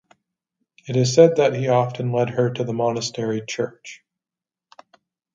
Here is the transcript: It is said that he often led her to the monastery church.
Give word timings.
It 0.87 0.95
is 0.95 1.13
said 1.13 1.35
that 1.35 1.53
he 1.53 1.67
often 1.67 2.11
led 2.11 2.31
her 2.31 2.49
to 2.49 2.63
the 2.63 2.73
monastery 2.73 3.43
church. 3.47 4.03